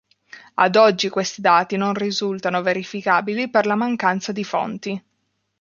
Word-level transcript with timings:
Ad 0.55 0.75
oggi 0.77 1.09
questi 1.09 1.41
dati 1.41 1.77
non 1.77 1.93
risultano 1.93 2.63
verificabili 2.63 3.51
per 3.51 3.67
la 3.67 3.75
mancanza 3.75 4.31
di 4.31 4.43
fonti. 4.43 5.03